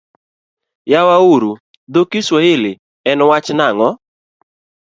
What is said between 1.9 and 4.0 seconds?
dho Kiswahili en wacho nang'o?